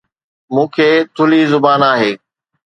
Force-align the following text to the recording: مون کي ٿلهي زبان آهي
مون 0.53 0.65
کي 0.73 0.87
ٿلهي 1.15 1.41
زبان 1.53 1.79
آهي 1.91 2.11